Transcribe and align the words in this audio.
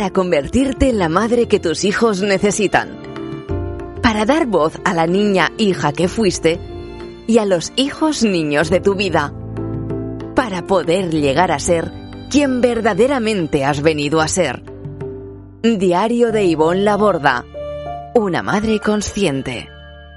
para 0.00 0.14
convertirte 0.14 0.88
en 0.88 0.98
la 0.98 1.10
madre 1.10 1.46
que 1.46 1.60
tus 1.60 1.84
hijos 1.84 2.22
necesitan. 2.22 2.96
Para 4.02 4.24
dar 4.24 4.46
voz 4.46 4.80
a 4.82 4.94
la 4.94 5.06
niña 5.06 5.52
hija 5.58 5.92
que 5.92 6.08
fuiste 6.08 6.58
y 7.26 7.36
a 7.36 7.44
los 7.44 7.74
hijos 7.76 8.22
niños 8.22 8.70
de 8.70 8.80
tu 8.80 8.94
vida. 8.94 9.34
Para 10.34 10.66
poder 10.66 11.10
llegar 11.10 11.52
a 11.52 11.58
ser 11.58 11.92
quien 12.30 12.62
verdaderamente 12.62 13.62
has 13.62 13.82
venido 13.82 14.22
a 14.22 14.28
ser. 14.28 14.62
Diario 15.62 16.32
de 16.32 16.44
Ivonne 16.46 16.82
Laborda. 16.82 17.44
Una 18.14 18.42
madre 18.42 18.80
consciente. 18.80 19.68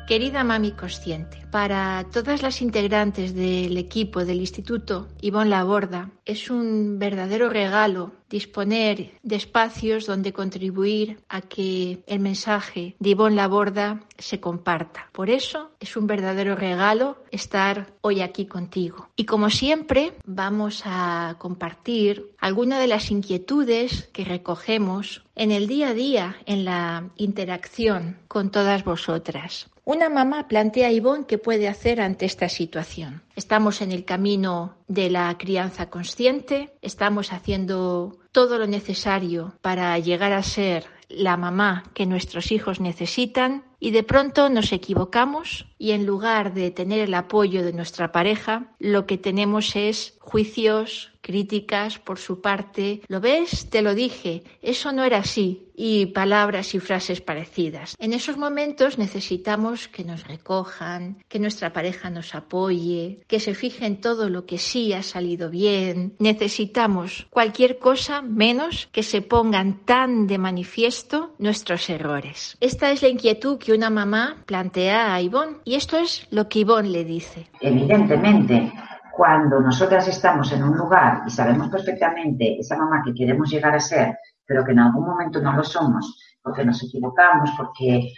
Querida 0.08 0.45
mami 0.45 0.72
consciente, 0.72 1.42
para 1.53 2.07
todas 2.12 2.41
las 2.41 2.63
integrantes 2.63 3.35
del 3.35 3.77
equipo 3.77 4.25
del 4.25 4.39
Instituto 4.39 5.07
Ivonne 5.21 5.52
Laborda 5.52 6.09
es 6.25 6.49
un 6.49 6.98
verdadero 6.98 7.48
regalo 7.48 8.11
disponer 8.27 9.11
de 9.21 9.35
espacios 9.35 10.08
donde 10.08 10.34
contribuir 10.34 11.19
a 11.30 11.41
que 11.41 12.03
el 12.08 12.19
mensaje 12.19 12.95
de 12.97 13.09
Ivonne 13.11 13.36
Laborda 13.36 14.02
se 14.17 14.39
comparta. 14.39 15.09
Por 15.11 15.30
eso 15.30 15.69
es 15.80 15.95
un 15.95 16.08
verdadero 16.08 16.55
regalo 16.55 17.17
estar 17.30 17.94
hoy 18.02 18.22
aquí 18.22 18.47
contigo. 18.47 19.09
Y 19.16 19.25
como 19.25 19.52
siempre 19.52 20.13
vamos 20.25 20.81
a 20.85 21.35
compartir 21.38 22.31
algunas 22.39 22.80
de 22.80 22.88
las 22.88 23.11
inquietudes 23.11 24.09
que 24.11 24.25
recogemos 24.25 25.23
en 25.35 25.52
el 25.52 25.67
día 25.67 25.89
a 25.89 25.94
día, 25.94 26.35
en 26.47 26.66
la 26.66 27.11
interacción 27.17 28.17
con 28.28 28.50
todas 28.50 28.83
vosotras. 28.83 29.69
Una 29.85 30.09
mamá 30.09 30.47
plantea 30.47 30.88
a 30.88 30.91
Ivonne 30.91 31.25
qué 31.28 31.38
puede 31.44 31.67
hacer 31.67 32.02
ante 32.02 32.25
esta 32.25 32.49
situación. 32.49 33.22
Estamos 33.36 33.81
en 33.81 33.91
el 33.91 34.05
camino 34.05 34.77
de 34.88 35.11
la 35.11 35.38
crianza 35.38 35.91
consciente, 35.91 36.73
estamos 36.81 37.31
haciendo 37.31 38.17
todo 38.31 38.58
lo 38.58 38.66
necesario 38.66 39.53
para 39.61 39.97
llegar 40.00 40.33
a 40.33 40.41
ser 40.41 40.85
la 41.09 41.38
mamá 41.38 41.83
que 41.94 42.08
nuestros 42.08 42.52
hijos 42.52 42.80
necesitan 42.80 43.63
y 43.80 43.91
de 43.91 44.03
pronto 44.03 44.50
nos 44.50 44.72
equivocamos 44.72 45.67
y 45.77 45.91
en 45.91 46.05
lugar 46.05 46.53
de 46.53 46.72
tener 46.72 47.02
el 47.02 47.13
apoyo 47.13 47.63
de 47.63 47.73
nuestra 47.73 48.11
pareja, 48.11 48.73
lo 48.80 49.05
que 49.05 49.17
tenemos 49.17 49.75
es 49.75 50.17
juicios, 50.19 51.12
críticas 51.23 51.97
por 51.97 52.19
su 52.19 52.41
parte. 52.41 53.02
¿Lo 53.07 53.19
ves? 53.19 53.69
Te 53.71 53.81
lo 53.81 53.95
dije, 53.95 54.43
eso 54.61 54.91
no 54.91 55.03
era 55.03 55.19
así. 55.19 55.69
Y 55.75 56.07
palabras 56.07 56.75
y 56.75 56.79
frases 56.79 57.19
parecidas. 57.19 57.95
En 57.97 58.13
esos 58.13 58.38
momentos 58.38 58.99
necesitamos 58.99 59.88
que 59.88 60.03
nos 60.03 60.27
recojan, 60.27 61.17
que 61.27 61.39
nuestra 61.39 61.73
pareja 61.73 62.11
nos 62.11 62.35
apoye, 62.35 63.21
que 63.27 63.39
se 63.39 63.55
fije 63.55 63.88
en 63.88 63.99
todo 63.99 64.29
lo 64.29 64.45
que 64.45 64.59
sí 64.59 64.94
ha 64.94 65.01
salido 65.01 65.49
bien. 65.49 66.13
Necesitamos 66.19 67.25
cualquier 67.31 67.79
cosa 67.79 68.21
menos 68.21 68.88
que 68.91 69.01
se 69.01 69.23
pongan 69.23 69.83
tan 69.83 70.27
de 70.27 70.38
manifiesto 70.38 71.33
nuestros 71.39 71.89
errores. 71.89 72.55
Esta 72.59 72.91
es 72.91 73.01
la 73.01 73.07
inquietud 73.07 73.57
que 73.57 73.73
una 73.73 73.89
mamá 73.89 74.44
plantea 74.45 75.16
a 75.16 75.22
Ivonne 75.22 75.57
y 75.63 75.73
esto 75.73 75.97
es 75.97 76.28
lo 76.29 76.50
que 76.50 76.59
Ivonne 76.59 76.89
le 76.89 77.03
dice. 77.03 77.47
Evidentemente, 77.62 78.72
cuando 79.16 79.59
nosotras 79.59 80.07
estamos 80.07 80.51
en 80.53 80.63
un 80.63 80.75
lugar 80.75 81.22
y 81.28 81.29
sabemos 81.29 81.69
perfectamente 81.69 82.57
esa 82.57 82.75
mamá 82.75 83.03
que 83.06 83.13
queremos 83.13 83.47
llegar 83.47 83.75
a 83.75 83.79
ser, 83.79 84.18
pero 84.44 84.66
que 84.66 84.72
en 84.72 84.79
algún 84.79 85.06
momento 85.06 85.40
no 85.40 85.53
lo 85.53 85.63
somos, 85.63 86.19
porque 86.41 86.66
nos 86.66 86.84
equivocamos, 86.84 87.51
porque, 87.56 88.12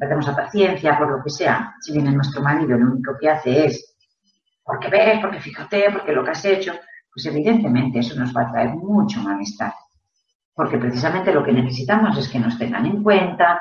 perdemos 0.00 0.26
la 0.26 0.34
paciencia, 0.34 0.98
por 0.98 1.08
lo 1.08 1.22
que 1.22 1.30
sea, 1.30 1.76
si 1.80 1.92
viene 1.92 2.10
nuestro 2.10 2.42
marido 2.42 2.76
lo 2.76 2.90
único 2.90 3.16
que 3.16 3.30
hace 3.30 3.66
es, 3.66 3.96
porque 4.64 4.88
ves, 4.88 5.20
porque 5.20 5.40
fíjate, 5.40 5.84
porque 5.92 6.12
lo 6.12 6.24
que 6.24 6.30
has 6.32 6.44
hecho, 6.46 6.72
pues 7.14 7.24
evidentemente 7.26 8.00
eso 8.00 8.18
nos 8.18 8.36
va 8.36 8.42
a 8.42 8.50
traer 8.50 8.70
mucho 8.70 9.20
malestar. 9.20 9.72
Porque 10.52 10.78
precisamente 10.78 11.32
lo 11.32 11.44
que 11.44 11.52
necesitamos 11.52 12.18
es 12.18 12.28
que 12.28 12.40
nos 12.40 12.58
tengan 12.58 12.86
en 12.86 13.04
cuenta, 13.04 13.60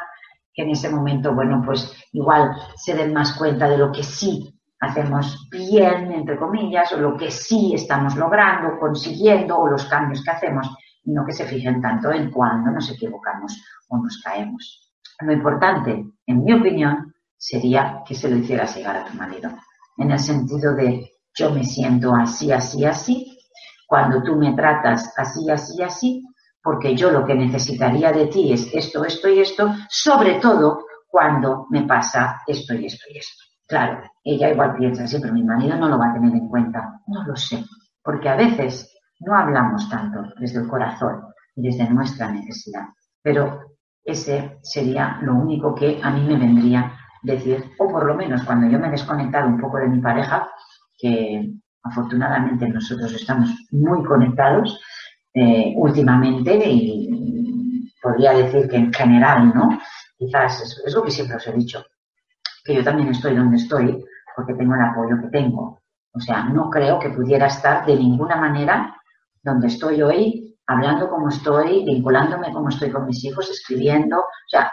que 0.51 0.63
en 0.63 0.71
ese 0.71 0.89
momento, 0.89 1.35
bueno, 1.35 1.61
pues 1.63 1.95
igual 2.13 2.49
se 2.75 2.95
den 2.95 3.13
más 3.13 3.33
cuenta 3.33 3.69
de 3.69 3.77
lo 3.77 3.91
que 3.91 4.01
sí 4.01 4.57
hacemos 4.81 5.47
bien, 5.49 6.11
entre 6.11 6.37
comillas, 6.37 6.91
o 6.93 6.97
lo 6.97 7.15
que 7.15 7.29
sí 7.29 7.73
estamos 7.75 8.15
logrando, 8.15 8.79
consiguiendo, 8.79 9.57
o 9.57 9.69
los 9.69 9.85
cambios 9.85 10.23
que 10.23 10.31
hacemos, 10.31 10.67
y 11.03 11.11
no 11.11 11.23
que 11.25 11.33
se 11.33 11.45
fijen 11.45 11.81
tanto 11.81 12.11
en 12.11 12.31
cuándo 12.31 12.71
nos 12.71 12.91
equivocamos 12.91 13.63
o 13.89 13.97
nos 13.97 14.21
caemos. 14.23 14.91
Lo 15.21 15.31
importante, 15.31 16.03
en 16.25 16.43
mi 16.43 16.53
opinión, 16.53 17.13
sería 17.37 18.01
que 18.05 18.15
se 18.15 18.29
lo 18.29 18.37
hicieras 18.37 18.75
llegar 18.75 18.97
a 18.97 19.05
tu 19.05 19.13
marido, 19.15 19.51
en 19.97 20.11
el 20.11 20.19
sentido 20.19 20.73
de 20.73 21.11
yo 21.33 21.51
me 21.51 21.63
siento 21.63 22.13
así, 22.15 22.51
así, 22.51 22.83
así, 22.83 23.37
cuando 23.87 24.23
tú 24.23 24.35
me 24.35 24.53
tratas 24.53 25.13
así, 25.15 25.49
así, 25.49 25.81
así, 25.83 26.23
porque 26.63 26.95
yo 26.95 27.11
lo 27.11 27.25
que 27.25 27.35
necesitaría 27.35 28.11
de 28.11 28.27
ti 28.27 28.51
es 28.51 28.73
esto, 28.73 29.05
esto 29.05 29.29
y 29.29 29.39
esto, 29.39 29.73
sobre 29.89 30.35
todo 30.35 30.85
cuando 31.07 31.67
me 31.69 31.83
pasa 31.83 32.41
esto 32.47 32.73
y 32.73 32.87
esto 32.87 33.05
y 33.13 33.17
esto. 33.17 33.50
Claro, 33.71 34.03
ella 34.25 34.51
igual 34.51 34.75
piensa, 34.75 35.07
sí, 35.07 35.17
pero 35.21 35.33
mi 35.33 35.43
marido 35.43 35.77
no 35.77 35.87
lo 35.87 35.97
va 35.97 36.09
a 36.09 36.13
tener 36.13 36.33
en 36.33 36.49
cuenta. 36.49 36.99
No 37.07 37.23
lo 37.23 37.37
sé, 37.37 37.63
porque 38.03 38.27
a 38.27 38.35
veces 38.35 38.93
no 39.21 39.33
hablamos 39.33 39.89
tanto 39.89 40.23
desde 40.37 40.59
el 40.59 40.67
corazón 40.67 41.21
y 41.55 41.61
desde 41.61 41.89
nuestra 41.89 42.29
necesidad. 42.29 42.87
Pero 43.21 43.61
ese 44.03 44.57
sería 44.61 45.19
lo 45.21 45.35
único 45.35 45.73
que 45.73 46.01
a 46.03 46.11
mí 46.11 46.19
me 46.27 46.37
vendría 46.37 46.97
decir, 47.23 47.63
o 47.79 47.87
por 47.87 48.05
lo 48.05 48.13
menos 48.15 48.43
cuando 48.43 48.67
yo 48.67 48.77
me 48.77 48.89
he 48.89 48.91
desconectado 48.91 49.47
un 49.47 49.61
poco 49.61 49.77
de 49.77 49.87
mi 49.87 50.01
pareja, 50.01 50.49
que 50.97 51.53
afortunadamente 51.81 52.67
nosotros 52.67 53.13
estamos 53.13 53.55
muy 53.71 54.03
conectados 54.03 54.81
eh, 55.33 55.73
últimamente 55.77 56.61
y 56.65 57.89
podría 58.01 58.33
decir 58.33 58.67
que 58.67 58.75
en 58.75 58.91
general, 58.91 59.53
¿no? 59.55 59.79
Quizás 60.17 60.61
es, 60.61 60.83
es 60.85 60.93
lo 60.93 61.03
que 61.03 61.11
siempre 61.11 61.37
os 61.37 61.47
he 61.47 61.53
dicho, 61.53 61.85
que 62.63 62.75
yo 62.75 62.83
también 62.83 63.09
estoy 63.09 63.35
donde 63.35 63.57
estoy 63.57 64.03
porque 64.35 64.53
tengo 64.53 64.75
el 64.75 64.81
apoyo 64.81 65.21
que 65.21 65.27
tengo. 65.29 65.81
O 66.13 66.19
sea, 66.19 66.43
no 66.43 66.69
creo 66.69 66.99
que 66.99 67.09
pudiera 67.09 67.47
estar 67.47 67.85
de 67.85 67.95
ninguna 67.95 68.35
manera 68.35 68.95
donde 69.43 69.67
estoy 69.67 70.01
hoy, 70.01 70.57
hablando 70.67 71.09
como 71.09 71.29
estoy, 71.29 71.83
vinculándome 71.85 72.51
como 72.51 72.69
estoy 72.69 72.91
con 72.91 73.07
mis 73.07 73.23
hijos, 73.23 73.49
escribiendo, 73.49 74.19
o 74.19 74.49
sea, 74.49 74.71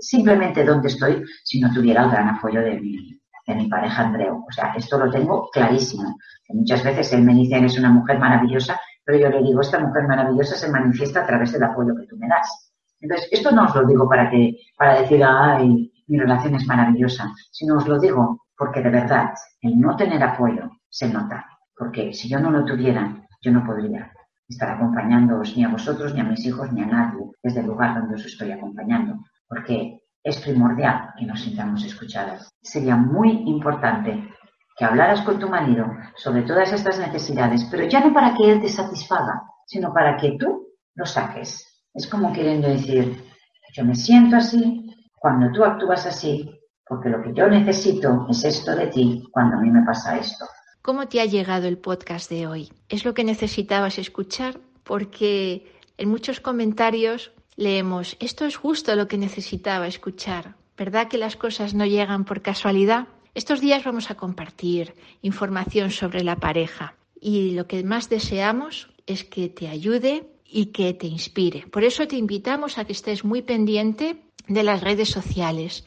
simplemente 0.00 0.64
donde 0.64 0.88
estoy 0.88 1.24
si 1.44 1.60
no 1.60 1.72
tuviera 1.72 2.04
el 2.04 2.10
gran 2.10 2.28
apoyo 2.28 2.60
de 2.60 2.80
mi, 2.80 3.20
de 3.46 3.54
mi 3.54 3.68
pareja 3.68 4.02
Andreu. 4.02 4.44
O 4.48 4.52
sea, 4.52 4.72
esto 4.76 4.98
lo 4.98 5.10
tengo 5.10 5.48
clarísimo. 5.50 6.16
Muchas 6.48 6.82
veces 6.82 7.12
él 7.12 7.22
me 7.22 7.34
dice, 7.34 7.56
eres 7.56 7.78
una 7.78 7.90
mujer 7.90 8.18
maravillosa, 8.18 8.80
pero 9.04 9.18
yo 9.18 9.28
le 9.28 9.42
digo, 9.42 9.60
esta 9.60 9.78
mujer 9.78 10.06
maravillosa 10.06 10.54
se 10.56 10.70
manifiesta 10.70 11.20
a 11.20 11.26
través 11.26 11.52
del 11.52 11.64
apoyo 11.64 11.94
que 11.96 12.06
tú 12.06 12.16
me 12.16 12.28
das. 12.28 12.72
Entonces, 13.00 13.28
esto 13.30 13.50
no 13.52 13.64
os 13.64 13.74
lo 13.74 13.86
digo 13.86 14.08
para 14.08 14.30
que, 14.30 14.56
para 14.76 15.00
decir, 15.00 15.22
ay, 15.24 15.92
mi 16.08 16.18
relación 16.18 16.54
es 16.54 16.66
maravillosa, 16.66 17.32
sino 17.50 17.76
os 17.76 17.86
lo 17.86 17.98
digo 17.98 18.44
porque 18.56 18.82
de 18.82 18.90
verdad 18.90 19.30
el 19.62 19.78
no 19.78 19.96
tener 19.96 20.22
apoyo 20.22 20.70
se 20.88 21.08
nota, 21.08 21.46
porque 21.76 22.12
si 22.12 22.28
yo 22.28 22.40
no 22.40 22.50
lo 22.50 22.64
tuviera, 22.64 23.14
yo 23.40 23.52
no 23.52 23.64
podría 23.64 24.12
estar 24.48 24.70
acompañándoos 24.70 25.56
ni 25.56 25.64
a 25.64 25.68
vosotros, 25.68 26.14
ni 26.14 26.20
a 26.20 26.24
mis 26.24 26.44
hijos, 26.44 26.72
ni 26.72 26.82
a 26.82 26.86
nadie 26.86 27.30
desde 27.42 27.60
el 27.60 27.66
lugar 27.66 27.94
donde 27.94 28.14
os 28.14 28.24
estoy 28.24 28.50
acompañando, 28.50 29.22
porque 29.46 30.00
es 30.22 30.38
primordial 30.38 31.14
que 31.16 31.26
nos 31.26 31.40
sintamos 31.40 31.84
escuchadas. 31.84 32.48
Sería 32.60 32.96
muy 32.96 33.30
importante 33.46 34.28
que 34.76 34.84
hablaras 34.84 35.22
con 35.22 35.38
tu 35.38 35.48
marido 35.48 35.86
sobre 36.16 36.42
todas 36.42 36.72
estas 36.72 36.98
necesidades, 36.98 37.66
pero 37.70 37.86
ya 37.86 38.00
no 38.00 38.12
para 38.12 38.34
que 38.34 38.50
él 38.50 38.60
te 38.60 38.68
satisfaga, 38.68 39.42
sino 39.66 39.92
para 39.92 40.16
que 40.16 40.36
tú 40.38 40.68
lo 40.94 41.04
saques. 41.04 41.84
Es 41.94 42.06
como 42.06 42.32
queriendo 42.32 42.68
decir, 42.68 43.24
yo 43.72 43.84
me 43.84 43.94
siento 43.94 44.36
así, 44.36 44.87
cuando 45.18 45.52
tú 45.52 45.64
actúas 45.64 46.06
así, 46.06 46.50
porque 46.86 47.08
lo 47.08 47.22
que 47.22 47.34
yo 47.34 47.48
necesito 47.48 48.26
es 48.30 48.44
esto 48.44 48.74
de 48.74 48.86
ti 48.86 49.28
cuando 49.30 49.56
a 49.56 49.60
mí 49.60 49.70
me 49.70 49.84
pasa 49.84 50.18
esto. 50.18 50.46
¿Cómo 50.82 51.06
te 51.06 51.20
ha 51.20 51.26
llegado 51.26 51.68
el 51.68 51.78
podcast 51.78 52.30
de 52.30 52.46
hoy? 52.46 52.72
¿Es 52.88 53.04
lo 53.04 53.12
que 53.12 53.24
necesitabas 53.24 53.98
escuchar? 53.98 54.58
Porque 54.84 55.70
en 55.98 56.08
muchos 56.08 56.40
comentarios 56.40 57.32
leemos, 57.56 58.16
esto 58.20 58.46
es 58.46 58.56
justo 58.56 58.94
lo 58.96 59.08
que 59.08 59.18
necesitaba 59.18 59.86
escuchar. 59.86 60.54
¿Verdad 60.76 61.08
que 61.08 61.18
las 61.18 61.36
cosas 61.36 61.74
no 61.74 61.84
llegan 61.84 62.24
por 62.24 62.40
casualidad? 62.40 63.08
Estos 63.34 63.60
días 63.60 63.84
vamos 63.84 64.10
a 64.10 64.14
compartir 64.14 64.94
información 65.20 65.90
sobre 65.90 66.24
la 66.24 66.36
pareja 66.36 66.94
y 67.20 67.50
lo 67.50 67.66
que 67.66 67.82
más 67.82 68.08
deseamos 68.08 68.88
es 69.06 69.24
que 69.24 69.48
te 69.48 69.68
ayude 69.68 70.30
y 70.44 70.66
que 70.66 70.94
te 70.94 71.06
inspire. 71.06 71.66
Por 71.66 71.84
eso 71.84 72.06
te 72.06 72.16
invitamos 72.16 72.78
a 72.78 72.84
que 72.84 72.92
estés 72.92 73.24
muy 73.24 73.42
pendiente 73.42 74.22
de 74.48 74.62
las 74.62 74.80
redes 74.80 75.10
sociales. 75.10 75.84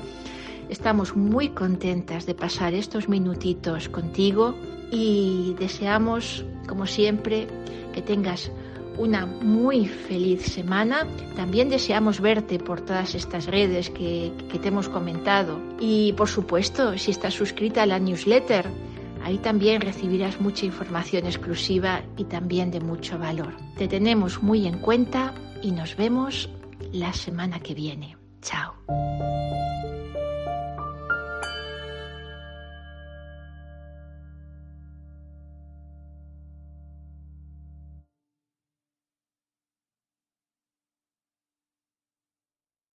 Estamos 0.69 1.15
muy 1.15 1.49
contentas 1.49 2.25
de 2.25 2.33
pasar 2.35 2.73
estos 2.73 3.07
minutitos 3.07 3.87
contigo 3.89 4.55
y 4.91 5.55
deseamos, 5.59 6.43
como 6.67 6.87
siempre, 6.87 7.47
que 7.93 8.01
tengas 8.01 8.51
una 8.97 9.25
muy 9.25 9.87
feliz 9.87 10.43
semana. 10.43 11.07
También 11.35 11.69
deseamos 11.69 12.19
verte 12.19 12.59
por 12.59 12.81
todas 12.81 13.15
estas 13.15 13.47
redes 13.47 13.89
que, 13.89 14.33
te 14.61 14.67
hemos 14.67 14.89
comentado. 14.89 15.57
Y 15.79 16.11
por 16.13 16.27
supuesto, 16.27 16.97
si 16.97 17.11
estás 17.11 17.33
suscrita 17.33 17.83
a 17.83 17.85
la 17.85 17.97
newsletter, 17.97 18.67
ahí 19.23 19.37
también 19.37 19.81
recibirás 19.81 20.39
mucha 20.41 20.65
información 20.65 21.25
exclusiva 21.25 22.03
y 22.17 22.25
también 22.25 22.71
de 22.71 22.79
mucho 22.79 23.17
valor. 23.17 23.55
Te 23.77 23.87
tenemos 23.87 24.41
muy 24.41 24.67
en 24.67 24.79
cuenta 24.79 25.33
y 25.61 25.71
nos 25.71 25.95
vemos 25.95 26.49
la 26.91 27.13
semana 27.13 27.59
que 27.59 27.73
viene. 27.73 28.17
Chao. 28.41 28.73